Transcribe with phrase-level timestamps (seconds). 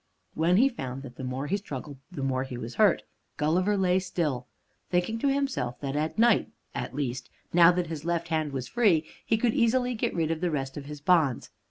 [0.33, 3.03] When he found that the more he struggled the more he was hurt,
[3.37, 4.47] Gulliver lay still,
[4.89, 9.05] thinking to himself that at night at least, now that his left hand was free,
[9.23, 11.51] he could easily get rid of the rest of his bonds.